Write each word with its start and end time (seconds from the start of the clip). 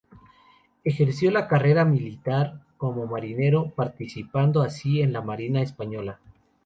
Ejerció 0.83 1.29
la 1.29 1.47
carrera 1.47 1.85
de 1.85 1.91
militar 1.91 2.65
como 2.77 3.05
marinero, 3.05 3.69
participando 3.75 4.63
así 4.63 5.03
en 5.03 5.13
la 5.13 5.21
marina 5.21 5.61
española. 5.61 6.19